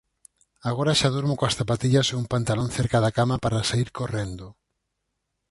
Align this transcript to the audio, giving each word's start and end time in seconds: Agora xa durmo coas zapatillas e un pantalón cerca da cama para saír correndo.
Agora 0.69 0.97
xa 0.99 1.09
durmo 1.15 1.33
coas 1.39 1.57
zapatillas 1.59 2.07
e 2.09 2.15
un 2.21 2.25
pantalón 2.33 2.69
cerca 2.77 2.97
da 3.03 3.15
cama 3.17 3.35
para 3.43 3.67
saír 3.69 3.89
correndo. 3.99 4.45